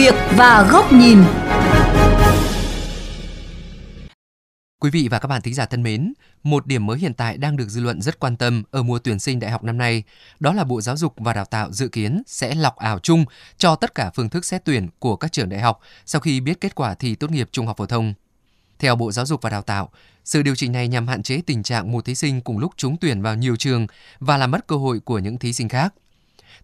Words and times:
việc 0.00 0.14
và 0.36 0.68
góc 0.70 0.92
nhìn. 0.92 1.18
Quý 4.78 4.90
vị 4.90 5.08
và 5.10 5.18
các 5.18 5.26
bạn 5.28 5.42
thính 5.42 5.54
giả 5.54 5.66
thân 5.66 5.82
mến, 5.82 6.12
một 6.42 6.66
điểm 6.66 6.86
mới 6.86 6.98
hiện 6.98 7.14
tại 7.14 7.36
đang 7.36 7.56
được 7.56 7.68
dư 7.68 7.80
luận 7.80 8.02
rất 8.02 8.18
quan 8.18 8.36
tâm 8.36 8.62
ở 8.70 8.82
mùa 8.82 8.98
tuyển 8.98 9.18
sinh 9.18 9.40
đại 9.40 9.50
học 9.50 9.64
năm 9.64 9.78
nay, 9.78 10.02
đó 10.40 10.52
là 10.52 10.64
Bộ 10.64 10.80
Giáo 10.80 10.96
dục 10.96 11.14
và 11.16 11.32
Đào 11.32 11.44
tạo 11.44 11.72
dự 11.72 11.88
kiến 11.88 12.22
sẽ 12.26 12.54
lọc 12.54 12.76
ảo 12.76 12.98
chung 12.98 13.24
cho 13.58 13.74
tất 13.76 13.94
cả 13.94 14.10
phương 14.14 14.28
thức 14.28 14.44
xét 14.44 14.64
tuyển 14.64 14.88
của 14.98 15.16
các 15.16 15.32
trường 15.32 15.48
đại 15.48 15.60
học 15.60 15.80
sau 16.06 16.20
khi 16.20 16.40
biết 16.40 16.60
kết 16.60 16.74
quả 16.74 16.94
thi 16.94 17.14
tốt 17.14 17.30
nghiệp 17.30 17.48
trung 17.52 17.66
học 17.66 17.76
phổ 17.76 17.86
thông. 17.86 18.14
Theo 18.78 18.96
Bộ 18.96 19.12
Giáo 19.12 19.26
dục 19.26 19.42
và 19.42 19.50
Đào 19.50 19.62
tạo, 19.62 19.90
sự 20.24 20.42
điều 20.42 20.54
chỉnh 20.54 20.72
này 20.72 20.88
nhằm 20.88 21.08
hạn 21.08 21.22
chế 21.22 21.40
tình 21.46 21.62
trạng 21.62 21.92
một 21.92 22.04
thí 22.04 22.14
sinh 22.14 22.40
cùng 22.40 22.58
lúc 22.58 22.72
trúng 22.76 22.96
tuyển 22.96 23.22
vào 23.22 23.34
nhiều 23.34 23.56
trường 23.56 23.86
và 24.20 24.36
làm 24.36 24.50
mất 24.50 24.66
cơ 24.66 24.76
hội 24.76 25.00
của 25.00 25.18
những 25.18 25.38
thí 25.38 25.52
sinh 25.52 25.68
khác. 25.68 25.94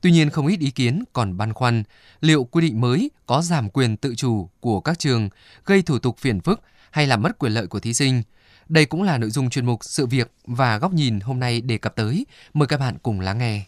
Tuy 0.01 0.11
nhiên, 0.11 0.31
không 0.31 0.47
ít 0.47 0.61
ý 0.61 0.71
kiến 0.71 1.05
còn 1.13 1.37
băn 1.37 1.53
khoăn 1.53 1.83
liệu 2.21 2.45
quy 2.45 2.63
định 2.63 2.81
mới 2.81 3.11
có 3.27 3.43
giảm 3.43 3.71
quyền 3.71 3.97
tự 3.97 4.15
chủ 4.15 4.51
của 4.61 4.81
các 4.81 4.99
trường, 4.99 5.29
gây 5.65 5.83
thủ 5.83 5.99
tục 5.99 6.19
phiền 6.19 6.41
phức 6.41 6.61
hay 6.91 7.07
làm 7.07 7.23
mất 7.23 7.39
quyền 7.39 7.53
lợi 7.53 7.67
của 7.67 7.81
thí 7.81 7.95
sinh. 7.95 8.23
Đây 8.69 8.87
cũng 8.87 9.03
là 9.03 9.19
nội 9.19 9.31
dung 9.31 9.51
chuyên 9.51 9.67
mục 9.67 9.85
Sự 9.85 10.07
việc 10.07 10.33
và 10.47 10.79
góc 10.79 10.93
nhìn 10.93 11.21
hôm 11.21 11.41
nay 11.41 11.61
đề 11.61 11.79
cập 11.79 11.97
tới. 11.97 12.27
Mời 12.55 12.69
các 12.69 12.81
bạn 12.81 12.97
cùng 13.03 13.21
lắng 13.21 13.39
nghe. 13.39 13.65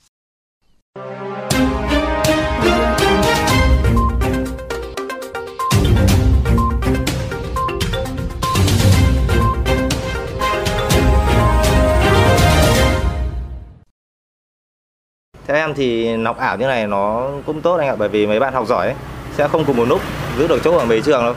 Theo 15.48 15.56
em 15.56 15.74
thì 15.74 16.16
nọc 16.16 16.38
ảo 16.38 16.56
như 16.56 16.66
này 16.66 16.86
nó 16.86 17.28
cũng 17.46 17.60
tốt 17.60 17.76
anh 17.76 17.88
ạ 17.88 17.94
bởi 17.98 18.08
vì 18.08 18.26
mấy 18.26 18.40
bạn 18.40 18.54
học 18.54 18.66
giỏi 18.66 18.86
ấy, 18.86 18.94
sẽ 19.36 19.48
không 19.48 19.64
cùng 19.64 19.76
một 19.76 19.84
lúc 19.88 20.00
giữ 20.38 20.48
được 20.48 20.60
chỗ 20.64 20.78
ở 20.78 20.84
mấy 20.84 21.00
trường 21.00 21.22
đâu. 21.22 21.34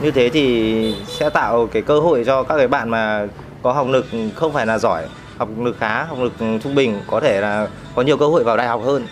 Như 0.00 0.10
thế 0.10 0.28
thì 0.28 0.94
sẽ 1.06 1.30
tạo 1.30 1.68
cái 1.72 1.82
cơ 1.82 2.00
hội 2.00 2.24
cho 2.26 2.42
các 2.42 2.56
cái 2.56 2.68
bạn 2.68 2.88
mà 2.88 3.26
có 3.62 3.72
học 3.72 3.86
lực 3.88 4.06
không 4.34 4.52
phải 4.52 4.66
là 4.66 4.78
giỏi, 4.78 5.02
học 5.38 5.48
lực 5.58 5.76
khá, 5.80 6.04
học 6.04 6.18
lực 6.20 6.32
trung 6.38 6.74
bình 6.74 7.00
có 7.06 7.20
thể 7.20 7.40
là 7.40 7.66
có 7.94 8.02
nhiều 8.02 8.16
cơ 8.16 8.26
hội 8.26 8.44
vào 8.44 8.56
đại 8.56 8.66
học 8.66 8.80
hơn. 8.84 9.06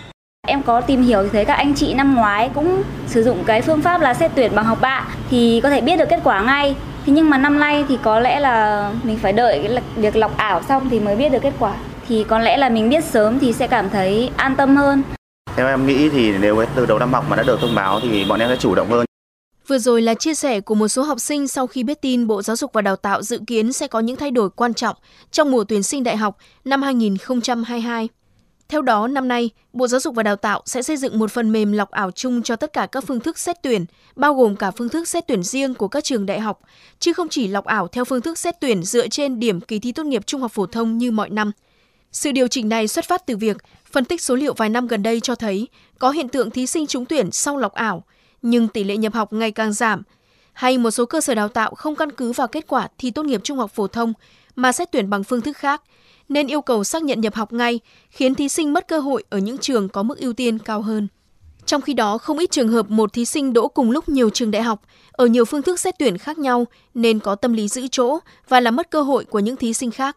Em 0.46 0.62
có 0.62 0.80
tìm 0.80 1.02
hiểu 1.02 1.22
thì 1.22 1.28
thấy 1.32 1.44
các 1.44 1.54
anh 1.54 1.74
chị 1.74 1.94
năm 1.94 2.14
ngoái 2.14 2.50
cũng 2.54 2.82
sử 3.06 3.22
dụng 3.22 3.44
cái 3.46 3.62
phương 3.62 3.82
pháp 3.82 4.00
là 4.00 4.14
xét 4.14 4.30
tuyển 4.34 4.54
bằng 4.54 4.64
học 4.64 4.78
bạ 4.80 5.06
thì 5.30 5.60
có 5.62 5.70
thể 5.70 5.80
biết 5.80 5.96
được 5.96 6.08
kết 6.08 6.20
quả 6.24 6.40
ngay. 6.40 6.76
Thế 7.06 7.12
nhưng 7.12 7.30
mà 7.30 7.38
năm 7.38 7.60
nay 7.60 7.84
thì 7.88 7.98
có 8.02 8.20
lẽ 8.20 8.40
là 8.40 8.90
mình 9.02 9.18
phải 9.22 9.32
đợi 9.32 9.60
cái 9.68 9.82
việc 9.96 10.16
lọc 10.16 10.36
ảo 10.36 10.62
xong 10.68 10.88
thì 10.90 11.00
mới 11.00 11.16
biết 11.16 11.28
được 11.28 11.42
kết 11.42 11.52
quả. 11.58 11.72
Thì 12.08 12.24
có 12.28 12.38
lẽ 12.38 12.56
là 12.56 12.68
mình 12.68 12.88
biết 12.88 13.04
sớm 13.04 13.38
thì 13.38 13.52
sẽ 13.52 13.66
cảm 13.66 13.90
thấy 13.90 14.30
an 14.36 14.56
tâm 14.56 14.76
hơn. 14.76 15.02
Theo 15.56 15.66
em 15.66 15.86
nghĩ 15.86 16.08
thì 16.08 16.38
nếu 16.38 16.64
từ 16.76 16.86
đầu 16.86 16.98
năm 16.98 17.12
học 17.12 17.24
mà 17.28 17.36
đã 17.36 17.42
được 17.42 17.58
thông 17.60 17.74
báo 17.74 18.00
thì 18.00 18.24
bọn 18.24 18.40
em 18.40 18.48
sẽ 18.48 18.56
chủ 18.56 18.74
động 18.74 18.90
hơn. 18.90 19.06
Vừa 19.66 19.78
rồi 19.78 20.02
là 20.02 20.14
chia 20.14 20.34
sẻ 20.34 20.60
của 20.60 20.74
một 20.74 20.88
số 20.88 21.02
học 21.02 21.20
sinh 21.20 21.48
sau 21.48 21.66
khi 21.66 21.82
biết 21.82 22.02
tin 22.02 22.26
Bộ 22.26 22.42
Giáo 22.42 22.56
dục 22.56 22.72
và 22.72 22.82
Đào 22.82 22.96
tạo 22.96 23.22
dự 23.22 23.40
kiến 23.46 23.72
sẽ 23.72 23.86
có 23.86 24.00
những 24.00 24.16
thay 24.16 24.30
đổi 24.30 24.50
quan 24.50 24.74
trọng 24.74 24.96
trong 25.30 25.50
mùa 25.50 25.64
tuyển 25.64 25.82
sinh 25.82 26.04
đại 26.04 26.16
học 26.16 26.36
năm 26.64 26.82
2022. 26.82 28.08
Theo 28.68 28.82
đó, 28.82 29.08
năm 29.08 29.28
nay, 29.28 29.50
Bộ 29.72 29.86
Giáo 29.86 30.00
dục 30.00 30.14
và 30.14 30.22
Đào 30.22 30.36
tạo 30.36 30.62
sẽ 30.64 30.82
xây 30.82 30.96
dựng 30.96 31.18
một 31.18 31.30
phần 31.30 31.52
mềm 31.52 31.72
lọc 31.72 31.90
ảo 31.90 32.10
chung 32.10 32.42
cho 32.42 32.56
tất 32.56 32.72
cả 32.72 32.86
các 32.86 33.04
phương 33.06 33.20
thức 33.20 33.38
xét 33.38 33.56
tuyển, 33.62 33.84
bao 34.16 34.34
gồm 34.34 34.56
cả 34.56 34.70
phương 34.70 34.88
thức 34.88 35.08
xét 35.08 35.26
tuyển 35.28 35.42
riêng 35.42 35.74
của 35.74 35.88
các 35.88 36.04
trường 36.04 36.26
đại 36.26 36.40
học, 36.40 36.60
chứ 36.98 37.12
không 37.12 37.28
chỉ 37.28 37.48
lọc 37.48 37.64
ảo 37.64 37.88
theo 37.88 38.04
phương 38.04 38.20
thức 38.20 38.38
xét 38.38 38.60
tuyển 38.60 38.82
dựa 38.82 39.08
trên 39.08 39.38
điểm 39.38 39.60
kỳ 39.60 39.78
thi 39.78 39.92
tốt 39.92 40.04
nghiệp 40.04 40.26
trung 40.26 40.40
học 40.40 40.52
phổ 40.52 40.66
thông 40.66 40.98
như 40.98 41.10
mọi 41.10 41.30
năm. 41.30 41.52
Sự 42.16 42.32
điều 42.32 42.48
chỉnh 42.48 42.68
này 42.68 42.88
xuất 42.88 43.04
phát 43.04 43.26
từ 43.26 43.36
việc 43.36 43.56
phân 43.92 44.04
tích 44.04 44.22
số 44.22 44.34
liệu 44.34 44.54
vài 44.54 44.68
năm 44.68 44.86
gần 44.86 45.02
đây 45.02 45.20
cho 45.20 45.34
thấy 45.34 45.68
có 45.98 46.10
hiện 46.10 46.28
tượng 46.28 46.50
thí 46.50 46.66
sinh 46.66 46.86
trúng 46.86 47.04
tuyển 47.04 47.30
sau 47.32 47.56
lọc 47.56 47.72
ảo, 47.72 48.04
nhưng 48.42 48.68
tỷ 48.68 48.84
lệ 48.84 48.96
nhập 48.96 49.14
học 49.14 49.32
ngày 49.32 49.50
càng 49.50 49.72
giảm, 49.72 50.02
hay 50.52 50.78
một 50.78 50.90
số 50.90 51.06
cơ 51.06 51.20
sở 51.20 51.34
đào 51.34 51.48
tạo 51.48 51.74
không 51.74 51.96
căn 51.96 52.12
cứ 52.12 52.32
vào 52.32 52.48
kết 52.48 52.66
quả 52.68 52.88
thi 52.98 53.10
tốt 53.10 53.22
nghiệp 53.22 53.40
trung 53.44 53.58
học 53.58 53.70
phổ 53.74 53.86
thông 53.86 54.12
mà 54.54 54.72
xét 54.72 54.92
tuyển 54.92 55.10
bằng 55.10 55.24
phương 55.24 55.40
thức 55.40 55.56
khác, 55.56 55.82
nên 56.28 56.46
yêu 56.46 56.60
cầu 56.60 56.84
xác 56.84 57.02
nhận 57.02 57.20
nhập 57.20 57.34
học 57.34 57.52
ngay, 57.52 57.80
khiến 58.10 58.34
thí 58.34 58.48
sinh 58.48 58.72
mất 58.72 58.88
cơ 58.88 58.98
hội 58.98 59.24
ở 59.30 59.38
những 59.38 59.58
trường 59.58 59.88
có 59.88 60.02
mức 60.02 60.18
ưu 60.18 60.32
tiên 60.32 60.58
cao 60.58 60.82
hơn. 60.82 61.08
Trong 61.66 61.82
khi 61.82 61.94
đó, 61.94 62.18
không 62.18 62.38
ít 62.38 62.50
trường 62.50 62.68
hợp 62.68 62.90
một 62.90 63.12
thí 63.12 63.24
sinh 63.24 63.52
đỗ 63.52 63.68
cùng 63.68 63.90
lúc 63.90 64.08
nhiều 64.08 64.30
trường 64.30 64.50
đại 64.50 64.62
học 64.62 64.82
ở 65.12 65.26
nhiều 65.26 65.44
phương 65.44 65.62
thức 65.62 65.80
xét 65.80 65.94
tuyển 65.98 66.18
khác 66.18 66.38
nhau 66.38 66.66
nên 66.94 67.18
có 67.18 67.34
tâm 67.34 67.52
lý 67.52 67.68
giữ 67.68 67.88
chỗ 67.90 68.18
và 68.48 68.60
làm 68.60 68.76
mất 68.76 68.90
cơ 68.90 69.02
hội 69.02 69.24
của 69.24 69.38
những 69.38 69.56
thí 69.56 69.72
sinh 69.72 69.90
khác. 69.90 70.16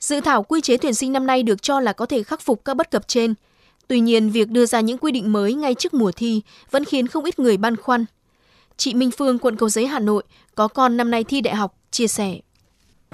Dự 0.00 0.20
thảo 0.20 0.42
quy 0.42 0.60
chế 0.60 0.76
tuyển 0.76 0.94
sinh 0.94 1.12
năm 1.12 1.26
nay 1.26 1.42
được 1.42 1.62
cho 1.62 1.80
là 1.80 1.92
có 1.92 2.06
thể 2.06 2.22
khắc 2.22 2.40
phục 2.40 2.64
các 2.64 2.74
bất 2.76 2.90
cập 2.90 3.08
trên. 3.08 3.34
Tuy 3.88 4.00
nhiên, 4.00 4.30
việc 4.30 4.48
đưa 4.48 4.66
ra 4.66 4.80
những 4.80 4.98
quy 4.98 5.12
định 5.12 5.32
mới 5.32 5.54
ngay 5.54 5.74
trước 5.74 5.94
mùa 5.94 6.12
thi 6.12 6.42
vẫn 6.70 6.84
khiến 6.84 7.06
không 7.06 7.24
ít 7.24 7.38
người 7.38 7.56
băn 7.56 7.76
khoăn. 7.76 8.04
Chị 8.76 8.94
Minh 8.94 9.10
Phương, 9.10 9.38
quận 9.38 9.56
Cầu 9.56 9.68
Giấy, 9.68 9.86
Hà 9.86 9.98
Nội, 9.98 10.22
có 10.54 10.68
con 10.68 10.96
năm 10.96 11.10
nay 11.10 11.24
thi 11.24 11.40
đại 11.40 11.54
học, 11.54 11.74
chia 11.90 12.06
sẻ. 12.06 12.38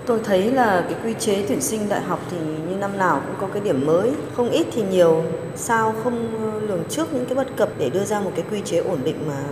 Tôi 0.06 0.20
thấy 0.24 0.52
là 0.52 0.86
cái 0.90 1.00
quy 1.04 1.14
chế 1.20 1.44
tuyển 1.48 1.60
sinh 1.60 1.88
đại 1.88 2.00
học 2.02 2.20
thì 2.30 2.36
như 2.38 2.76
năm 2.76 2.98
nào 2.98 3.22
cũng 3.26 3.36
có 3.40 3.54
cái 3.54 3.62
điểm 3.62 3.86
mới, 3.86 4.10
không 4.34 4.50
ít 4.50 4.66
thì 4.72 4.82
nhiều. 4.90 5.24
Sao 5.56 5.94
không 6.04 6.28
lường 6.68 6.84
trước 6.90 7.12
những 7.12 7.26
cái 7.26 7.34
bất 7.34 7.56
cập 7.56 7.70
để 7.78 7.90
đưa 7.90 8.04
ra 8.04 8.20
một 8.20 8.32
cái 8.36 8.44
quy 8.50 8.60
chế 8.64 8.78
ổn 8.78 8.98
định 9.04 9.28
mà 9.28 9.44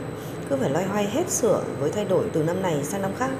cứ 0.50 0.56
phải 0.56 0.70
loay 0.70 0.84
hoay 0.84 1.06
hết 1.06 1.30
sửa 1.30 1.62
với 1.80 1.90
thay 1.90 2.04
đổi 2.04 2.24
từ 2.32 2.42
năm 2.42 2.62
này 2.62 2.84
sang 2.84 3.02
năm 3.02 3.10
khác. 3.18 3.30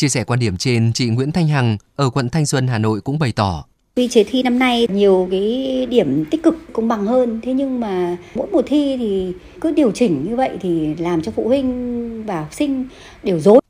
Chia 0.00 0.08
sẻ 0.08 0.24
quan 0.24 0.40
điểm 0.40 0.56
trên, 0.56 0.92
chị 0.92 1.08
Nguyễn 1.08 1.32
Thanh 1.32 1.48
Hằng 1.48 1.76
ở 1.96 2.10
quận 2.10 2.28
Thanh 2.28 2.46
Xuân, 2.46 2.68
Hà 2.68 2.78
Nội 2.78 3.00
cũng 3.00 3.18
bày 3.18 3.32
tỏ. 3.32 3.64
Quy 3.96 4.08
chế 4.08 4.24
thi 4.24 4.42
năm 4.42 4.58
nay 4.58 4.86
nhiều 4.90 5.28
cái 5.30 5.86
điểm 5.90 6.24
tích 6.30 6.42
cực 6.42 6.54
công 6.72 6.88
bằng 6.88 7.06
hơn, 7.06 7.40
thế 7.42 7.52
nhưng 7.52 7.80
mà 7.80 8.16
mỗi 8.34 8.46
mùa 8.52 8.62
thi 8.66 8.96
thì 8.98 9.32
cứ 9.60 9.72
điều 9.72 9.92
chỉnh 9.92 10.24
như 10.28 10.36
vậy 10.36 10.50
thì 10.60 10.94
làm 10.94 11.22
cho 11.22 11.32
phụ 11.36 11.48
huynh 11.48 12.26
và 12.26 12.40
học 12.40 12.54
sinh 12.54 12.88
đều 13.22 13.40
dối. 13.40 13.60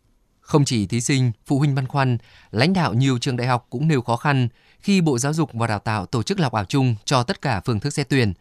Không 0.40 0.64
chỉ 0.64 0.86
thí 0.86 1.00
sinh, 1.00 1.32
phụ 1.46 1.58
huynh 1.58 1.74
băn 1.74 1.86
khoăn, 1.86 2.18
lãnh 2.50 2.72
đạo 2.72 2.94
nhiều 2.94 3.18
trường 3.18 3.36
đại 3.36 3.46
học 3.46 3.66
cũng 3.70 3.88
nêu 3.88 4.00
khó 4.00 4.16
khăn 4.16 4.48
khi 4.80 5.00
Bộ 5.00 5.18
Giáo 5.18 5.32
dục 5.32 5.50
và 5.52 5.66
Đào 5.66 5.78
tạo 5.78 6.06
tổ 6.06 6.22
chức 6.22 6.40
lọc 6.40 6.52
ảo 6.52 6.64
chung 6.64 6.94
cho 7.04 7.22
tất 7.22 7.42
cả 7.42 7.60
phương 7.64 7.80
thức 7.80 7.90
xét 7.90 8.08
tuyển. 8.08 8.32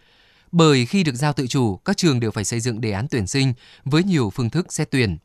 Bởi 0.52 0.86
khi 0.86 1.04
được 1.04 1.16
giao 1.16 1.34
tự 1.34 1.48
chủ, 1.48 1.76
các 1.76 1.98
trường 1.98 2.20
đều 2.20 2.32
phải 2.32 2.44
xây 2.44 2.60
dựng 2.60 2.82
đề 2.82 2.92
án 2.92 3.08
tuyển 3.12 3.28
sinh 3.28 3.54
với 3.86 4.04
nhiều 4.04 4.30
phương 4.30 4.50
thức 4.50 4.74
xét 4.74 4.92
tuyển. 4.92 5.18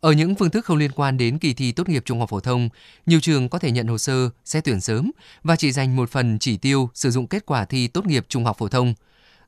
Ở 0.00 0.12
những 0.12 0.34
phương 0.34 0.50
thức 0.50 0.64
không 0.64 0.76
liên 0.76 0.92
quan 0.92 1.16
đến 1.16 1.38
kỳ 1.38 1.54
thi 1.54 1.72
tốt 1.72 1.88
nghiệp 1.88 2.02
trung 2.04 2.20
học 2.20 2.28
phổ 2.28 2.40
thông, 2.40 2.68
nhiều 3.06 3.20
trường 3.20 3.48
có 3.48 3.58
thể 3.58 3.70
nhận 3.70 3.86
hồ 3.86 3.98
sơ, 3.98 4.30
xét 4.44 4.64
tuyển 4.64 4.80
sớm 4.80 5.10
và 5.42 5.56
chỉ 5.56 5.72
dành 5.72 5.96
một 5.96 6.10
phần 6.10 6.38
chỉ 6.38 6.56
tiêu 6.56 6.90
sử 6.94 7.10
dụng 7.10 7.26
kết 7.26 7.46
quả 7.46 7.64
thi 7.64 7.88
tốt 7.88 8.06
nghiệp 8.06 8.26
trung 8.28 8.44
học 8.44 8.58
phổ 8.58 8.68
thông. 8.68 8.94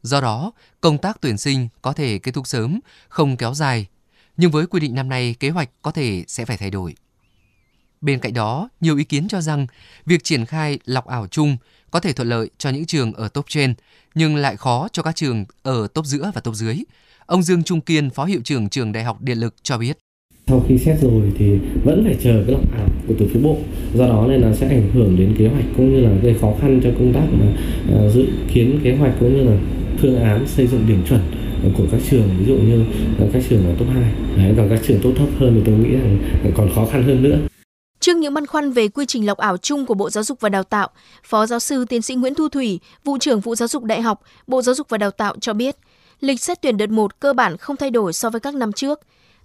Do 0.02 0.20
đó, 0.20 0.52
công 0.80 0.98
tác 0.98 1.20
tuyển 1.20 1.38
sinh 1.38 1.68
có 1.82 1.92
thể 1.92 2.18
kết 2.18 2.32
thúc 2.32 2.46
sớm, 2.46 2.80
không 3.08 3.36
kéo 3.36 3.54
dài. 3.54 3.86
Nhưng 4.36 4.50
với 4.50 4.66
quy 4.66 4.80
định 4.80 4.94
năm 4.94 5.08
nay, 5.08 5.34
kế 5.40 5.50
hoạch 5.50 5.70
có 5.82 5.90
thể 5.90 6.24
sẽ 6.28 6.44
phải 6.44 6.56
thay 6.56 6.70
đổi. 6.70 6.94
Bên 8.00 8.20
cạnh 8.20 8.32
đó, 8.34 8.68
nhiều 8.80 8.96
ý 8.96 9.04
kiến 9.04 9.28
cho 9.28 9.40
rằng 9.40 9.66
việc 10.06 10.24
triển 10.24 10.46
khai 10.46 10.78
lọc 10.84 11.06
ảo 11.06 11.26
chung 11.26 11.56
có 11.90 12.00
thể 12.00 12.12
thuận 12.12 12.28
lợi 12.28 12.50
cho 12.58 12.70
những 12.70 12.86
trường 12.86 13.12
ở 13.12 13.28
top 13.28 13.44
trên, 13.48 13.74
nhưng 14.14 14.36
lại 14.36 14.56
khó 14.56 14.88
cho 14.92 15.02
các 15.02 15.16
trường 15.16 15.44
ở 15.62 15.86
top 15.94 16.06
giữa 16.06 16.30
và 16.34 16.40
top 16.40 16.54
dưới. 16.54 16.76
Ông 17.26 17.42
Dương 17.42 17.62
Trung 17.62 17.80
Kiên, 17.80 18.10
Phó 18.10 18.24
Hiệu 18.24 18.40
trưởng 18.44 18.68
Trường 18.68 18.92
Đại 18.92 19.04
học 19.04 19.20
Điện 19.22 19.38
lực 19.38 19.54
cho 19.62 19.78
biết 19.78 19.98
sau 20.50 20.64
khi 20.68 20.78
xét 20.78 21.00
rồi 21.00 21.32
thì 21.38 21.58
vẫn 21.84 22.04
phải 22.04 22.16
chờ 22.22 22.42
cái 22.46 22.52
lọc 22.52 22.72
ảo 22.76 22.88
của 23.08 23.14
từ 23.18 23.26
phía 23.32 23.40
bộ. 23.40 23.56
Do 23.94 24.06
đó 24.06 24.26
nên 24.28 24.40
là 24.40 24.54
sẽ 24.54 24.68
ảnh 24.68 24.90
hưởng 24.94 25.16
đến 25.18 25.34
kế 25.38 25.48
hoạch 25.48 25.64
cũng 25.76 25.94
như 25.94 26.00
là 26.00 26.10
gây 26.22 26.34
khó 26.40 26.54
khăn 26.60 26.80
cho 26.84 26.90
công 26.98 27.12
tác 27.12 27.26
mà 27.32 27.46
uh, 28.06 28.14
dự 28.14 28.26
kiến 28.54 28.80
kế 28.84 28.96
hoạch 28.96 29.12
cũng 29.20 29.36
như 29.36 29.50
là 29.50 29.56
phương 29.98 30.22
án 30.22 30.46
xây 30.46 30.66
dựng 30.66 30.84
điểm 30.88 31.02
chuẩn 31.08 31.20
của 31.78 31.84
các 31.92 32.00
trường 32.10 32.28
ví 32.38 32.46
dụ 32.46 32.54
như 32.54 32.84
các 33.32 33.42
trường 33.48 33.66
ở 33.66 33.74
top 33.78 33.88
2 33.88 34.12
Đấy, 34.36 34.54
còn 34.56 34.68
các 34.68 34.80
trường 34.86 35.00
tốt 35.02 35.12
thấp 35.16 35.28
hơn 35.38 35.54
thì 35.54 35.62
tôi 35.66 35.74
nghĩ 35.74 35.92
rằng 35.96 36.18
còn 36.56 36.70
khó 36.74 36.86
khăn 36.92 37.02
hơn 37.02 37.22
nữa. 37.22 37.38
Trước 38.00 38.16
những 38.16 38.34
băn 38.34 38.46
khoăn 38.46 38.72
về 38.72 38.88
quy 38.88 39.06
trình 39.06 39.26
lọc 39.26 39.38
ảo 39.38 39.56
chung 39.56 39.86
của 39.86 39.94
Bộ 39.94 40.10
Giáo 40.10 40.24
dục 40.24 40.40
và 40.40 40.48
Đào 40.48 40.62
tạo, 40.62 40.88
Phó 41.24 41.46
giáo 41.46 41.58
sư 41.58 41.84
tiến 41.84 42.02
sĩ 42.02 42.14
Nguyễn 42.14 42.34
Thu 42.34 42.48
Thủy, 42.48 42.80
vụ 43.04 43.18
trưởng 43.18 43.40
vụ 43.40 43.54
giáo 43.54 43.68
dục 43.68 43.84
đại 43.84 44.02
học, 44.02 44.22
Bộ 44.46 44.62
Giáo 44.62 44.74
dục 44.74 44.86
và 44.88 44.98
Đào 44.98 45.10
tạo 45.10 45.36
cho 45.40 45.52
biết, 45.52 45.76
lịch 46.20 46.40
xét 46.40 46.62
tuyển 46.62 46.76
đợt 46.76 46.90
1 46.90 47.20
cơ 47.20 47.32
bản 47.32 47.56
không 47.56 47.76
thay 47.76 47.90
đổi 47.90 48.12
so 48.12 48.30
với 48.30 48.40
các 48.40 48.54
năm 48.54 48.72
trước. 48.72 49.00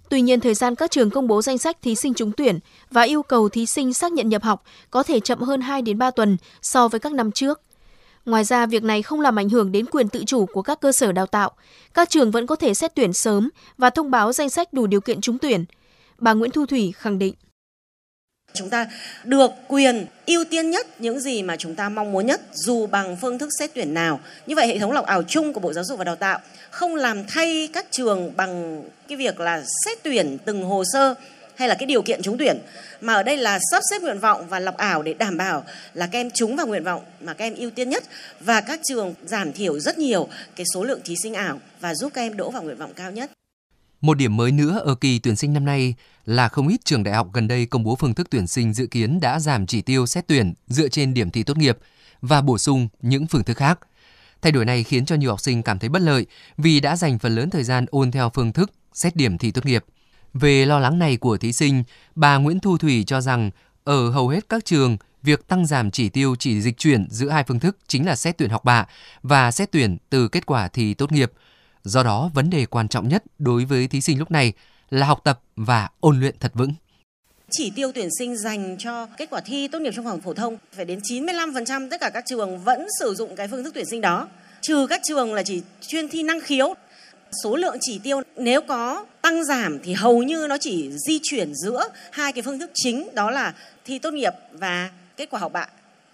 Tuy 0.08 0.20
nhiên, 0.20 0.40
thời 0.40 0.54
gian 0.54 0.74
các 0.74 0.90
trường 0.90 1.10
công 1.10 1.26
bố 1.28 1.42
danh 1.42 1.58
sách 1.58 1.76
thí 1.82 1.94
sinh 1.94 2.14
trúng 2.14 2.32
tuyển 2.32 2.58
và 2.90 3.02
yêu 3.02 3.22
cầu 3.22 3.48
thí 3.48 3.66
sinh 3.66 3.94
xác 3.94 4.12
nhận 4.12 4.28
nhập 4.28 4.42
học 4.42 4.62
có 4.90 5.02
thể 5.02 5.20
chậm 5.20 5.40
hơn 5.40 5.60
2 5.60 5.82
đến 5.82 5.98
3 5.98 6.10
tuần 6.10 6.36
so 6.62 6.88
với 6.88 7.00
các 7.00 7.12
năm 7.12 7.32
trước. 7.32 7.60
Ngoài 8.26 8.44
ra, 8.44 8.66
việc 8.66 8.82
này 8.82 9.02
không 9.02 9.20
làm 9.20 9.38
ảnh 9.38 9.48
hưởng 9.48 9.72
đến 9.72 9.86
quyền 9.86 10.08
tự 10.08 10.24
chủ 10.24 10.46
của 10.46 10.62
các 10.62 10.80
cơ 10.80 10.92
sở 10.92 11.12
đào 11.12 11.26
tạo. 11.26 11.50
Các 11.94 12.10
trường 12.10 12.30
vẫn 12.30 12.46
có 12.46 12.56
thể 12.56 12.74
xét 12.74 12.94
tuyển 12.94 13.12
sớm 13.12 13.50
và 13.78 13.90
thông 13.90 14.10
báo 14.10 14.32
danh 14.32 14.50
sách 14.50 14.72
đủ 14.72 14.86
điều 14.86 15.00
kiện 15.00 15.20
trúng 15.20 15.38
tuyển. 15.38 15.64
Bà 16.18 16.32
Nguyễn 16.32 16.50
Thu 16.50 16.66
Thủy 16.66 16.92
khẳng 16.96 17.18
định. 17.18 17.34
Chúng 18.56 18.70
ta 18.70 18.86
được 19.24 19.50
quyền 19.68 20.06
ưu 20.26 20.44
tiên 20.44 20.70
nhất 20.70 20.86
những 21.00 21.20
gì 21.20 21.42
mà 21.42 21.56
chúng 21.56 21.74
ta 21.74 21.88
mong 21.88 22.12
muốn 22.12 22.26
nhất, 22.26 22.40
dù 22.52 22.86
bằng 22.86 23.16
phương 23.16 23.38
thức 23.38 23.48
xét 23.58 23.70
tuyển 23.74 23.94
nào. 23.94 24.20
Như 24.46 24.54
vậy, 24.54 24.66
hệ 24.66 24.78
thống 24.78 24.92
lọc 24.92 25.06
ảo 25.06 25.22
chung 25.22 25.52
của 25.52 25.60
Bộ 25.60 25.72
Giáo 25.72 25.84
dục 25.84 25.98
và 25.98 26.04
Đào 26.04 26.16
tạo 26.16 26.40
không 26.70 26.94
làm 26.94 27.24
thay 27.26 27.68
các 27.72 27.86
trường 27.90 28.32
bằng 28.36 28.82
cái 29.08 29.18
việc 29.18 29.40
là 29.40 29.62
xét 29.84 29.98
tuyển 30.02 30.38
từng 30.44 30.62
hồ 30.62 30.84
sơ 30.92 31.14
hay 31.54 31.68
là 31.68 31.74
cái 31.74 31.86
điều 31.86 32.02
kiện 32.02 32.22
trúng 32.22 32.38
tuyển, 32.38 32.58
mà 33.00 33.14
ở 33.14 33.22
đây 33.22 33.36
là 33.36 33.58
sắp 33.70 33.82
xếp 33.90 34.02
nguyện 34.02 34.18
vọng 34.18 34.46
và 34.48 34.60
lọc 34.60 34.76
ảo 34.76 35.02
để 35.02 35.14
đảm 35.14 35.36
bảo 35.36 35.64
là 35.94 36.08
các 36.12 36.18
em 36.18 36.30
trúng 36.30 36.56
vào 36.56 36.66
nguyện 36.66 36.84
vọng 36.84 37.02
mà 37.20 37.34
các 37.34 37.44
em 37.44 37.54
ưu 37.54 37.70
tiên 37.70 37.90
nhất 37.90 38.04
và 38.40 38.60
các 38.60 38.80
trường 38.84 39.14
giảm 39.24 39.52
thiểu 39.52 39.80
rất 39.80 39.98
nhiều 39.98 40.28
cái 40.56 40.66
số 40.74 40.84
lượng 40.84 41.00
thí 41.04 41.14
sinh 41.22 41.34
ảo 41.34 41.60
và 41.80 41.94
giúp 41.94 42.12
các 42.14 42.22
em 42.22 42.36
đỗ 42.36 42.50
vào 42.50 42.62
nguyện 42.62 42.76
vọng 42.76 42.92
cao 42.96 43.10
nhất. 43.10 43.30
Một 44.00 44.16
điểm 44.16 44.36
mới 44.36 44.52
nữa 44.52 44.82
ở 44.84 44.94
kỳ 44.94 45.18
tuyển 45.18 45.36
sinh 45.36 45.52
năm 45.52 45.64
nay 45.64 45.94
là 46.24 46.48
không 46.48 46.68
ít 46.68 46.84
trường 46.84 47.02
đại 47.02 47.14
học 47.14 47.28
gần 47.32 47.48
đây 47.48 47.66
công 47.66 47.84
bố 47.84 47.96
phương 47.96 48.14
thức 48.14 48.30
tuyển 48.30 48.46
sinh 48.46 48.72
dự 48.72 48.86
kiến 48.86 49.20
đã 49.20 49.40
giảm 49.40 49.66
chỉ 49.66 49.82
tiêu 49.82 50.06
xét 50.06 50.26
tuyển 50.26 50.54
dựa 50.66 50.88
trên 50.88 51.14
điểm 51.14 51.30
thi 51.30 51.42
tốt 51.42 51.56
nghiệp 51.56 51.78
và 52.20 52.40
bổ 52.40 52.58
sung 52.58 52.88
những 53.02 53.26
phương 53.26 53.44
thức 53.44 53.56
khác. 53.56 53.78
Thay 54.42 54.52
đổi 54.52 54.64
này 54.64 54.84
khiến 54.84 55.06
cho 55.06 55.16
nhiều 55.16 55.30
học 55.30 55.40
sinh 55.40 55.62
cảm 55.62 55.78
thấy 55.78 55.88
bất 55.88 56.02
lợi 56.02 56.26
vì 56.56 56.80
đã 56.80 56.96
dành 56.96 57.18
phần 57.18 57.34
lớn 57.34 57.50
thời 57.50 57.64
gian 57.64 57.86
ôn 57.90 58.10
theo 58.10 58.30
phương 58.34 58.52
thức 58.52 58.70
xét 58.92 59.16
điểm 59.16 59.38
thi 59.38 59.50
tốt 59.50 59.66
nghiệp. 59.66 59.84
Về 60.34 60.66
lo 60.66 60.78
lắng 60.78 60.98
này 60.98 61.16
của 61.16 61.36
thí 61.36 61.52
sinh, 61.52 61.84
bà 62.14 62.36
Nguyễn 62.36 62.60
Thu 62.60 62.78
Thủy 62.78 63.04
cho 63.06 63.20
rằng 63.20 63.50
ở 63.84 64.10
hầu 64.10 64.28
hết 64.28 64.48
các 64.48 64.64
trường, 64.64 64.96
việc 65.22 65.48
tăng 65.48 65.66
giảm 65.66 65.90
chỉ 65.90 66.08
tiêu 66.08 66.36
chỉ 66.38 66.60
dịch 66.60 66.78
chuyển 66.78 67.06
giữa 67.10 67.28
hai 67.28 67.44
phương 67.44 67.60
thức 67.60 67.78
chính 67.86 68.06
là 68.06 68.16
xét 68.16 68.38
tuyển 68.38 68.50
học 68.50 68.64
bạ 68.64 68.86
và 69.22 69.50
xét 69.50 69.72
tuyển 69.72 69.96
từ 70.10 70.28
kết 70.28 70.46
quả 70.46 70.68
thi 70.68 70.94
tốt 70.94 71.12
nghiệp. 71.12 71.32
Do 71.86 72.02
đó, 72.02 72.30
vấn 72.34 72.50
đề 72.50 72.66
quan 72.66 72.88
trọng 72.88 73.08
nhất 73.08 73.22
đối 73.38 73.64
với 73.64 73.88
thí 73.88 74.00
sinh 74.00 74.18
lúc 74.18 74.30
này 74.30 74.52
là 74.90 75.06
học 75.06 75.20
tập 75.24 75.40
và 75.56 75.88
ôn 76.00 76.20
luyện 76.20 76.34
thật 76.40 76.52
vững. 76.54 76.74
Chỉ 77.50 77.72
tiêu 77.76 77.92
tuyển 77.94 78.08
sinh 78.18 78.36
dành 78.36 78.76
cho 78.78 79.06
kết 79.06 79.30
quả 79.30 79.40
thi 79.40 79.68
tốt 79.68 79.78
nghiệp 79.78 79.92
trung 79.96 80.04
học 80.04 80.18
phổ 80.24 80.34
thông 80.34 80.56
phải 80.72 80.84
đến 80.84 80.98
95% 80.98 81.90
tất 81.90 82.00
cả 82.00 82.10
các 82.10 82.24
trường 82.26 82.58
vẫn 82.58 82.86
sử 83.00 83.14
dụng 83.14 83.36
cái 83.36 83.48
phương 83.48 83.64
thức 83.64 83.74
tuyển 83.74 83.86
sinh 83.90 84.00
đó. 84.00 84.28
Trừ 84.60 84.86
các 84.86 85.00
trường 85.04 85.34
là 85.34 85.42
chỉ 85.42 85.62
chuyên 85.86 86.08
thi 86.08 86.22
năng 86.22 86.40
khiếu. 86.40 86.74
Số 87.44 87.56
lượng 87.56 87.76
chỉ 87.80 87.98
tiêu 87.98 88.20
nếu 88.36 88.60
có 88.60 89.04
tăng 89.22 89.44
giảm 89.44 89.78
thì 89.82 89.92
hầu 89.92 90.22
như 90.22 90.46
nó 90.48 90.56
chỉ 90.60 90.90
di 91.06 91.20
chuyển 91.22 91.54
giữa 91.54 91.88
hai 92.12 92.32
cái 92.32 92.42
phương 92.42 92.58
thức 92.58 92.70
chính 92.74 93.08
đó 93.14 93.30
là 93.30 93.54
thi 93.84 93.98
tốt 93.98 94.14
nghiệp 94.14 94.32
và 94.52 94.90
kết 95.16 95.30
quả 95.30 95.40
học 95.40 95.52
bạ 95.52 95.66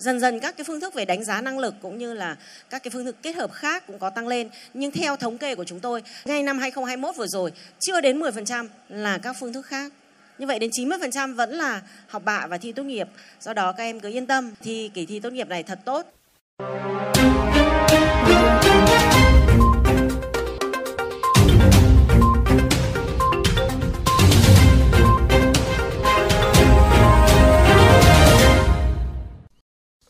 dần 0.03 0.21
dần 0.21 0.41
các 0.41 0.57
cái 0.57 0.65
phương 0.65 0.81
thức 0.81 0.95
về 0.95 1.05
đánh 1.05 1.25
giá 1.25 1.41
năng 1.41 1.59
lực 1.59 1.75
cũng 1.83 1.99
như 1.99 2.15
là 2.15 2.37
các 2.71 2.83
cái 2.83 2.91
phương 2.91 3.05
thức 3.05 3.17
kết 3.23 3.33
hợp 3.33 3.53
khác 3.53 3.87
cũng 3.87 3.99
có 3.99 4.11
tăng 4.11 4.29
lên. 4.29 4.49
Nhưng 4.75 4.91
theo 4.91 5.17
thống 5.17 5.39
kê 5.39 5.55
của 5.55 5.65
chúng 5.65 5.81
tôi, 5.81 6.03
ngay 6.25 6.43
năm 6.43 6.59
2021 6.59 7.17
vừa 7.17 7.27
rồi, 7.27 7.53
chưa 7.81 8.01
đến 8.01 8.21
10% 8.21 8.69
là 8.89 9.19
các 9.19 9.37
phương 9.41 9.53
thức 9.53 9.67
khác. 9.67 9.93
Như 10.39 10.47
vậy 10.47 10.59
đến 10.59 10.71
90% 10.71 11.35
vẫn 11.35 11.51
là 11.51 11.83
học 12.07 12.23
bạ 12.25 12.47
và 12.47 12.59
thi 12.59 12.73
tốt 12.73 12.83
nghiệp. 12.83 13.09
Do 13.41 13.53
đó 13.53 13.73
các 13.73 13.85
em 13.85 14.01
cứ 14.01 14.09
yên 14.09 14.27
tâm, 14.27 14.51
thi 14.61 14.91
kỳ 14.95 15.07
thi 15.07 15.21
tốt 15.21 15.33
nghiệp 15.33 15.49
này 15.49 15.63
thật 15.63 15.79
tốt. 15.85 16.13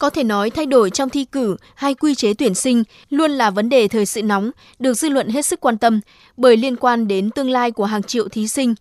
Có 0.02 0.10
thể 0.10 0.24
nói 0.24 0.50
thay 0.50 0.66
đổi 0.66 0.90
trong 0.90 1.08
thi 1.08 1.24
cử 1.24 1.56
hay 1.74 1.94
quy 1.94 2.14
chế 2.14 2.34
tuyển 2.34 2.54
sinh 2.54 2.84
luôn 3.10 3.30
là 3.30 3.50
vấn 3.50 3.68
đề 3.68 3.88
thời 3.88 4.06
sự 4.06 4.22
nóng, 4.22 4.50
được 4.78 4.94
dư 4.94 5.08
luận 5.08 5.28
hết 5.28 5.46
sức 5.46 5.60
quan 5.60 5.78
tâm 5.78 6.00
bởi 6.36 6.56
liên 6.56 6.76
quan 6.76 7.08
đến 7.08 7.30
tương 7.30 7.50
lai 7.50 7.70
của 7.70 7.84
hàng 7.84 8.02
triệu 8.02 8.28
thí 8.28 8.48
sinh. 8.48 8.74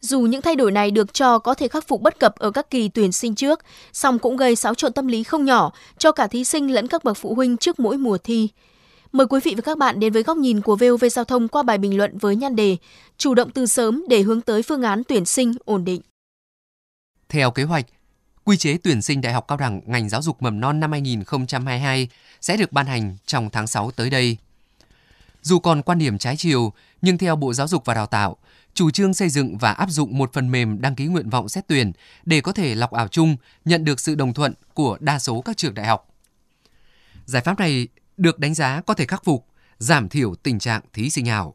Dù 0.00 0.20
những 0.20 0.42
thay 0.42 0.56
đổi 0.56 0.72
này 0.72 0.90
được 0.90 1.14
cho 1.14 1.38
có 1.38 1.54
thể 1.54 1.68
khắc 1.68 1.88
phục 1.88 2.02
bất 2.02 2.18
cập 2.18 2.38
ở 2.38 2.50
các 2.50 2.70
kỳ 2.70 2.88
tuyển 2.88 3.12
sinh 3.12 3.34
trước, 3.34 3.60
song 3.92 4.18
cũng 4.18 4.36
gây 4.36 4.56
xáo 4.56 4.74
trộn 4.74 4.92
tâm 4.92 5.06
lý 5.06 5.22
không 5.22 5.44
nhỏ 5.44 5.72
cho 5.98 6.12
cả 6.12 6.26
thí 6.26 6.44
sinh 6.44 6.72
lẫn 6.74 6.86
các 6.86 7.04
bậc 7.04 7.16
phụ 7.16 7.34
huynh 7.34 7.56
trước 7.56 7.80
mỗi 7.80 7.98
mùa 7.98 8.18
thi. 8.18 8.48
Mời 9.12 9.26
quý 9.26 9.40
vị 9.44 9.54
và 9.56 9.62
các 9.62 9.78
bạn 9.78 10.00
đến 10.00 10.12
với 10.12 10.22
góc 10.22 10.36
nhìn 10.36 10.60
của 10.60 10.76
VOV 10.76 11.04
Giao 11.10 11.24
thông 11.24 11.48
qua 11.48 11.62
bài 11.62 11.78
bình 11.78 11.96
luận 11.96 12.18
với 12.18 12.36
nhan 12.36 12.56
đề 12.56 12.76
Chủ 13.18 13.34
động 13.34 13.50
từ 13.50 13.66
sớm 13.66 14.04
để 14.08 14.22
hướng 14.22 14.40
tới 14.40 14.62
phương 14.62 14.82
án 14.82 15.02
tuyển 15.04 15.24
sinh 15.24 15.54
ổn 15.64 15.84
định. 15.84 16.00
Theo 17.28 17.50
kế 17.50 17.62
hoạch, 17.62 17.86
quy 18.46 18.56
chế 18.56 18.78
tuyển 18.82 19.02
sinh 19.02 19.20
đại 19.20 19.32
học 19.32 19.44
cao 19.48 19.58
đẳng 19.58 19.80
ngành 19.86 20.08
giáo 20.08 20.22
dục 20.22 20.42
mầm 20.42 20.60
non 20.60 20.80
năm 20.80 20.92
2022 20.92 22.08
sẽ 22.40 22.56
được 22.56 22.72
ban 22.72 22.86
hành 22.86 23.16
trong 23.26 23.50
tháng 23.50 23.66
6 23.66 23.90
tới 23.90 24.10
đây. 24.10 24.36
Dù 25.42 25.58
còn 25.58 25.82
quan 25.82 25.98
điểm 25.98 26.18
trái 26.18 26.36
chiều, 26.36 26.72
nhưng 27.02 27.18
theo 27.18 27.36
Bộ 27.36 27.52
Giáo 27.52 27.68
dục 27.68 27.84
và 27.84 27.94
Đào 27.94 28.06
tạo, 28.06 28.36
chủ 28.74 28.90
trương 28.90 29.14
xây 29.14 29.28
dựng 29.28 29.58
và 29.58 29.72
áp 29.72 29.90
dụng 29.90 30.18
một 30.18 30.32
phần 30.32 30.50
mềm 30.50 30.80
đăng 30.80 30.94
ký 30.94 31.06
nguyện 31.06 31.30
vọng 31.30 31.48
xét 31.48 31.66
tuyển 31.66 31.92
để 32.24 32.40
có 32.40 32.52
thể 32.52 32.74
lọc 32.74 32.90
ảo 32.90 33.08
chung 33.08 33.36
nhận 33.64 33.84
được 33.84 34.00
sự 34.00 34.14
đồng 34.14 34.34
thuận 34.34 34.54
của 34.74 34.98
đa 35.00 35.18
số 35.18 35.40
các 35.40 35.56
trường 35.56 35.74
đại 35.74 35.86
học. 35.86 36.14
Giải 37.24 37.42
pháp 37.42 37.58
này 37.58 37.88
được 38.16 38.38
đánh 38.38 38.54
giá 38.54 38.80
có 38.80 38.94
thể 38.94 39.06
khắc 39.06 39.24
phục, 39.24 39.46
giảm 39.78 40.08
thiểu 40.08 40.34
tình 40.34 40.58
trạng 40.58 40.82
thí 40.92 41.10
sinh 41.10 41.28
ảo. 41.28 41.54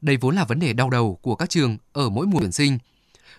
Đây 0.00 0.16
vốn 0.16 0.36
là 0.36 0.44
vấn 0.44 0.58
đề 0.58 0.72
đau 0.72 0.90
đầu 0.90 1.18
của 1.22 1.34
các 1.34 1.50
trường 1.50 1.76
ở 1.92 2.08
mỗi 2.08 2.26
mùa 2.26 2.40
tuyển 2.40 2.52
sinh. 2.52 2.78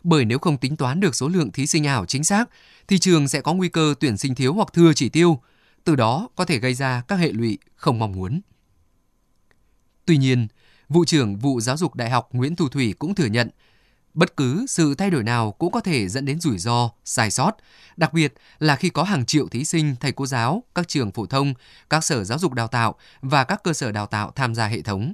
Bởi 0.03 0.25
nếu 0.25 0.39
không 0.39 0.57
tính 0.57 0.75
toán 0.75 0.99
được 0.99 1.15
số 1.15 1.27
lượng 1.27 1.51
thí 1.51 1.67
sinh 1.67 1.87
ảo 1.87 2.05
chính 2.05 2.23
xác, 2.23 2.49
thì 2.87 2.99
trường 2.99 3.27
sẽ 3.27 3.41
có 3.41 3.53
nguy 3.53 3.69
cơ 3.69 3.95
tuyển 3.99 4.17
sinh 4.17 4.35
thiếu 4.35 4.53
hoặc 4.53 4.73
thừa 4.73 4.93
chỉ 4.93 5.09
tiêu, 5.09 5.41
từ 5.83 5.95
đó 5.95 6.29
có 6.35 6.45
thể 6.45 6.59
gây 6.59 6.73
ra 6.73 7.01
các 7.07 7.15
hệ 7.15 7.31
lụy 7.31 7.57
không 7.75 7.99
mong 7.99 8.11
muốn. 8.11 8.41
Tuy 10.05 10.17
nhiên, 10.17 10.47
vụ 10.89 11.05
trưởng 11.05 11.35
vụ 11.35 11.61
giáo 11.61 11.77
dục 11.77 11.95
đại 11.95 12.09
học 12.09 12.29
Nguyễn 12.31 12.55
Thu 12.55 12.69
Thủy 12.69 12.93
cũng 12.99 13.15
thừa 13.15 13.25
nhận, 13.25 13.49
bất 14.13 14.37
cứ 14.37 14.65
sự 14.67 14.95
thay 14.95 15.09
đổi 15.09 15.23
nào 15.23 15.51
cũng 15.51 15.71
có 15.71 15.79
thể 15.79 16.07
dẫn 16.07 16.25
đến 16.25 16.39
rủi 16.39 16.57
ro, 16.57 16.89
sai 17.05 17.31
sót, 17.31 17.51
đặc 17.97 18.13
biệt 18.13 18.33
là 18.59 18.75
khi 18.75 18.89
có 18.89 19.03
hàng 19.03 19.25
triệu 19.25 19.47
thí 19.47 19.65
sinh, 19.65 19.95
thầy 19.99 20.11
cô 20.11 20.25
giáo, 20.25 20.63
các 20.75 20.87
trường 20.87 21.11
phổ 21.11 21.25
thông, 21.25 21.53
các 21.89 22.03
sở 22.03 22.23
giáo 22.23 22.39
dục 22.39 22.53
đào 22.53 22.67
tạo 22.67 22.95
và 23.21 23.43
các 23.43 23.63
cơ 23.63 23.73
sở 23.73 23.91
đào 23.91 24.05
tạo 24.05 24.31
tham 24.35 24.55
gia 24.55 24.67
hệ 24.67 24.81
thống. 24.81 25.13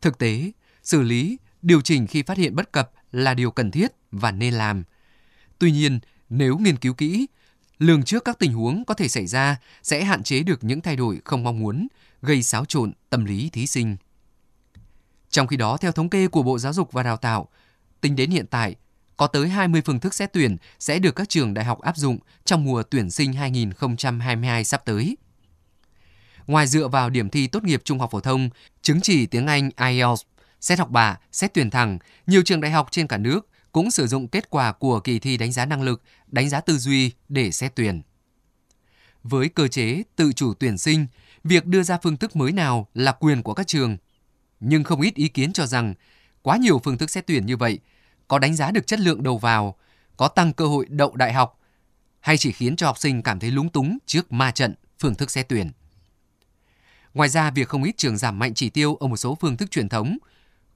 Thực 0.00 0.18
tế, 0.18 0.52
xử 0.82 1.02
lý, 1.02 1.38
điều 1.62 1.80
chỉnh 1.80 2.06
khi 2.06 2.22
phát 2.22 2.38
hiện 2.38 2.54
bất 2.54 2.72
cập 2.72 2.90
là 3.12 3.34
điều 3.34 3.50
cần 3.50 3.70
thiết 3.70 3.92
và 4.12 4.30
nên 4.30 4.54
làm. 4.54 4.84
Tuy 5.58 5.72
nhiên, 5.72 6.00
nếu 6.28 6.58
nghiên 6.58 6.76
cứu 6.76 6.94
kỹ, 6.94 7.26
lường 7.78 8.02
trước 8.02 8.24
các 8.24 8.38
tình 8.38 8.52
huống 8.52 8.84
có 8.84 8.94
thể 8.94 9.08
xảy 9.08 9.26
ra 9.26 9.56
sẽ 9.82 10.04
hạn 10.04 10.22
chế 10.22 10.42
được 10.42 10.64
những 10.64 10.80
thay 10.80 10.96
đổi 10.96 11.20
không 11.24 11.44
mong 11.44 11.58
muốn, 11.58 11.88
gây 12.22 12.42
xáo 12.42 12.64
trộn 12.64 12.92
tâm 13.10 13.24
lý 13.24 13.50
thí 13.50 13.66
sinh. 13.66 13.96
Trong 15.30 15.46
khi 15.46 15.56
đó, 15.56 15.76
theo 15.76 15.92
thống 15.92 16.10
kê 16.10 16.28
của 16.28 16.42
Bộ 16.42 16.58
Giáo 16.58 16.72
dục 16.72 16.92
và 16.92 17.02
Đào 17.02 17.16
tạo, 17.16 17.48
tính 18.00 18.16
đến 18.16 18.30
hiện 18.30 18.46
tại, 18.46 18.76
có 19.16 19.26
tới 19.26 19.48
20 19.48 19.82
phương 19.84 20.00
thức 20.00 20.14
xét 20.14 20.32
tuyển 20.32 20.56
sẽ 20.78 20.98
được 20.98 21.16
các 21.16 21.28
trường 21.28 21.54
đại 21.54 21.64
học 21.64 21.80
áp 21.80 21.96
dụng 21.96 22.18
trong 22.44 22.64
mùa 22.64 22.82
tuyển 22.82 23.10
sinh 23.10 23.32
2022 23.32 24.64
sắp 24.64 24.84
tới. 24.84 25.16
Ngoài 26.46 26.66
dựa 26.66 26.88
vào 26.88 27.10
điểm 27.10 27.30
thi 27.30 27.46
tốt 27.46 27.64
nghiệp 27.64 27.80
trung 27.84 27.98
học 27.98 28.10
phổ 28.12 28.20
thông, 28.20 28.50
chứng 28.82 29.00
chỉ 29.00 29.26
tiếng 29.26 29.46
Anh 29.46 29.70
IELTS, 29.76 30.22
xét 30.60 30.78
học 30.78 30.90
bạ, 30.90 31.18
xét 31.32 31.54
tuyển 31.54 31.70
thẳng, 31.70 31.98
nhiều 32.26 32.42
trường 32.42 32.60
đại 32.60 32.70
học 32.70 32.88
trên 32.90 33.06
cả 33.06 33.18
nước 33.18 33.48
cũng 33.72 33.90
sử 33.90 34.06
dụng 34.06 34.28
kết 34.28 34.50
quả 34.50 34.72
của 34.72 35.00
kỳ 35.00 35.18
thi 35.18 35.36
đánh 35.36 35.52
giá 35.52 35.66
năng 35.66 35.82
lực, 35.82 36.02
đánh 36.26 36.48
giá 36.48 36.60
tư 36.60 36.78
duy 36.78 37.12
để 37.28 37.50
xét 37.50 37.74
tuyển. 37.74 38.02
Với 39.22 39.48
cơ 39.48 39.68
chế 39.68 40.02
tự 40.16 40.32
chủ 40.32 40.54
tuyển 40.54 40.78
sinh, 40.78 41.06
việc 41.44 41.66
đưa 41.66 41.82
ra 41.82 41.98
phương 42.02 42.16
thức 42.16 42.36
mới 42.36 42.52
nào 42.52 42.88
là 42.94 43.12
quyền 43.12 43.42
của 43.42 43.54
các 43.54 43.66
trường. 43.66 43.96
Nhưng 44.60 44.84
không 44.84 45.00
ít 45.00 45.14
ý 45.14 45.28
kiến 45.28 45.52
cho 45.52 45.66
rằng 45.66 45.94
quá 46.42 46.56
nhiều 46.56 46.80
phương 46.84 46.98
thức 46.98 47.10
xét 47.10 47.26
tuyển 47.26 47.46
như 47.46 47.56
vậy 47.56 47.78
có 48.28 48.38
đánh 48.38 48.56
giá 48.56 48.70
được 48.70 48.86
chất 48.86 49.00
lượng 49.00 49.22
đầu 49.22 49.38
vào, 49.38 49.76
có 50.16 50.28
tăng 50.28 50.52
cơ 50.52 50.66
hội 50.66 50.86
đậu 50.88 51.16
đại 51.16 51.32
học 51.32 51.60
hay 52.20 52.38
chỉ 52.38 52.52
khiến 52.52 52.76
cho 52.76 52.86
học 52.86 52.98
sinh 52.98 53.22
cảm 53.22 53.38
thấy 53.38 53.50
lúng 53.50 53.68
túng 53.68 53.98
trước 54.06 54.32
ma 54.32 54.50
trận 54.50 54.74
phương 54.98 55.14
thức 55.14 55.30
xét 55.30 55.48
tuyển. 55.48 55.70
Ngoài 57.14 57.28
ra, 57.28 57.50
việc 57.50 57.68
không 57.68 57.84
ít 57.84 57.96
trường 57.96 58.16
giảm 58.16 58.38
mạnh 58.38 58.54
chỉ 58.54 58.70
tiêu 58.70 58.94
ở 58.94 59.06
một 59.06 59.16
số 59.16 59.38
phương 59.40 59.56
thức 59.56 59.70
truyền 59.70 59.88
thống 59.88 60.18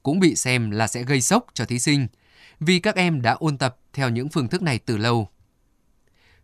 cũng 0.04 0.20
bị 0.20 0.36
xem 0.36 0.70
là 0.70 0.86
sẽ 0.86 1.02
gây 1.02 1.20
sốc 1.20 1.46
cho 1.54 1.64
thí 1.64 1.78
sinh 1.78 2.06
vì 2.60 2.78
các 2.78 2.96
em 2.96 3.22
đã 3.22 3.32
ôn 3.32 3.58
tập 3.58 3.76
theo 3.92 4.10
những 4.10 4.28
phương 4.28 4.48
thức 4.48 4.62
này 4.62 4.78
từ 4.78 4.96
lâu. 4.96 5.28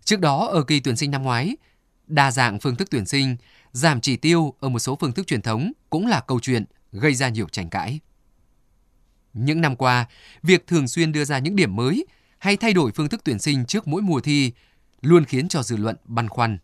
Trước 0.05 0.21
đó, 0.21 0.47
ở 0.47 0.62
kỳ 0.62 0.81
tuyển 0.81 0.97
sinh 0.97 1.11
năm 1.11 1.23
ngoái, 1.23 1.57
đa 2.07 2.31
dạng 2.31 2.61
phương 2.61 2.76
thức 2.76 2.88
tuyển 2.90 3.07
sinh, 3.07 3.37
giảm 3.73 4.00
chỉ 4.00 4.17
tiêu 4.17 4.55
ở 4.61 4.69
một 4.69 4.79
số 4.79 4.97
phương 5.00 5.12
thức 5.12 5.26
truyền 5.26 5.43
thống 5.43 5.73
cũng 5.90 6.07
là 6.07 6.21
câu 6.21 6.40
chuyện 6.40 6.64
gây 6.93 7.14
ra 7.14 7.29
nhiều 7.29 7.49
tranh 7.49 7.71
cãi. 7.71 8.00
Những 9.33 9.61
năm 9.61 9.76
qua, 9.76 10.07
việc 10.43 10.67
thường 10.67 10.88
xuyên 10.88 11.12
đưa 11.12 11.25
ra 11.25 11.38
những 11.38 11.57
điểm 11.57 11.76
mới 11.76 12.07
hay 12.38 12.57
thay 12.57 12.73
đổi 12.73 12.93
phương 12.93 13.09
thức 13.09 13.21
tuyển 13.25 13.38
sinh 13.38 13.64
trước 13.64 13.88
mỗi 13.88 14.02
mùa 14.02 14.21
thi 14.21 14.52
luôn 15.02 15.25
khiến 15.25 15.49
cho 15.49 15.62
dư 15.62 15.76
luận 15.76 15.97
băn 16.05 16.29
khoăn. 16.29 16.59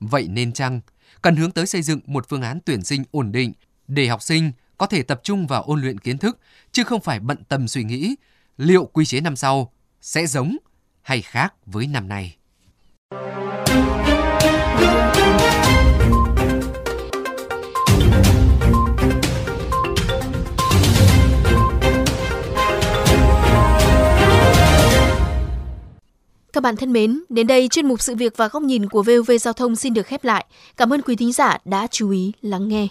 Vậy 0.00 0.28
nên 0.28 0.52
chăng 0.52 0.80
cần 1.22 1.36
hướng 1.36 1.50
tới 1.50 1.66
xây 1.66 1.82
dựng 1.82 2.00
một 2.06 2.28
phương 2.28 2.42
án 2.42 2.58
tuyển 2.64 2.84
sinh 2.84 3.04
ổn 3.10 3.32
định 3.32 3.52
để 3.88 4.06
học 4.06 4.22
sinh 4.22 4.52
có 4.84 4.88
thể 4.88 5.02
tập 5.02 5.20
trung 5.24 5.46
vào 5.46 5.62
ôn 5.62 5.80
luyện 5.80 5.98
kiến 5.98 6.18
thức 6.18 6.38
chứ 6.72 6.84
không 6.84 7.00
phải 7.00 7.20
bận 7.20 7.38
tâm 7.48 7.68
suy 7.68 7.84
nghĩ 7.84 8.14
liệu 8.56 8.84
quy 8.84 9.04
chế 9.04 9.20
năm 9.20 9.36
sau 9.36 9.72
sẽ 10.00 10.26
giống 10.26 10.56
hay 11.02 11.22
khác 11.22 11.54
với 11.66 11.86
năm 11.86 12.08
nay. 12.08 12.36
Các 26.52 26.60
bạn 26.62 26.76
thân 26.76 26.92
mến, 26.92 27.20
đến 27.28 27.46
đây 27.46 27.68
chuyên 27.68 27.88
mục 27.88 28.02
sự 28.02 28.14
việc 28.14 28.36
và 28.36 28.48
góc 28.48 28.62
nhìn 28.62 28.88
của 28.88 29.02
VOV 29.02 29.30
Giao 29.40 29.54
thông 29.54 29.76
xin 29.76 29.94
được 29.94 30.06
khép 30.06 30.24
lại. 30.24 30.46
Cảm 30.76 30.92
ơn 30.92 31.02
quý 31.02 31.16
thính 31.16 31.32
giả 31.32 31.58
đã 31.64 31.86
chú 31.90 32.10
ý 32.10 32.32
lắng 32.42 32.68
nghe. 32.68 32.88